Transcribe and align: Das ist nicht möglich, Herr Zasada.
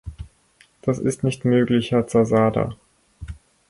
Das 0.81 0.97
ist 0.97 1.23
nicht 1.23 1.45
möglich, 1.45 1.91
Herr 1.91 2.07
Zasada. 2.07 2.75